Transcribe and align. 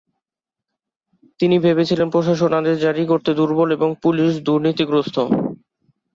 তিনি 1.39 1.55
ভেবেছিলেন 1.59 2.07
প্রশাসন 2.13 2.51
আদেশ 2.53 2.75
জারি 2.85 3.03
করতে 3.07 3.31
দুর্বল 3.39 3.69
এবং 3.77 3.89
পুলিশ 4.03 4.31
দুর্নীতিগ্রস্ত। 4.47 5.17